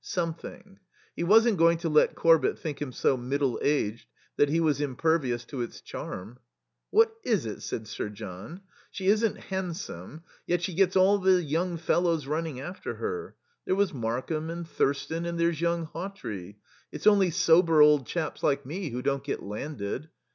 [0.03, 0.79] Something.
[1.15, 5.45] He wasn't going to let Corbett think him so middle aged that he was impervious
[5.45, 6.39] to its charm.
[6.89, 8.61] "What is it?" said Sir John.
[8.89, 13.35] "She isn't handsome, yet she gets all the young fellows running after her.
[13.65, 16.55] There was Markham, and Thurston, and there's young Hawtrey.
[16.91, 20.09] It's only sober old chaps like me who don't get landed....